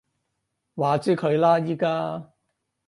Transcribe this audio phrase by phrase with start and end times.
[0.73, 2.33] 話之佢啦而家